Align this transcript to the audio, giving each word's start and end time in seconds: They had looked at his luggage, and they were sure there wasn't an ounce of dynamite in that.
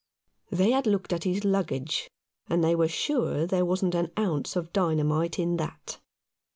They 0.49 0.71
had 0.71 0.87
looked 0.87 1.13
at 1.13 1.25
his 1.25 1.45
luggage, 1.45 2.09
and 2.49 2.63
they 2.63 2.73
were 2.73 2.87
sure 2.87 3.45
there 3.45 3.63
wasn't 3.63 3.93
an 3.93 4.09
ounce 4.17 4.55
of 4.55 4.73
dynamite 4.73 5.37
in 5.37 5.57
that. 5.57 5.99